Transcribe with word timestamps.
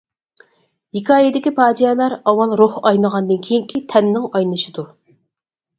ھېكايىدىكى 0.97 1.53
پاجىئەلەر 1.59 2.15
ئاۋۋال 2.23 2.57
روھ 2.63 2.81
ئاينىغاندىن 2.81 3.45
كېيىنكى 3.51 3.87
تەننىڭ 3.95 4.29
ئاينىشىدۇر. 4.35 4.91